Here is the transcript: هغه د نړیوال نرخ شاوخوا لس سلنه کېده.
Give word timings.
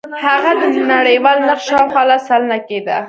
هغه 0.27 0.51
د 0.59 0.63
نړیوال 0.93 1.37
نرخ 1.47 1.61
شاوخوا 1.67 2.03
لس 2.09 2.21
سلنه 2.29 2.57
کېده. 2.67 2.97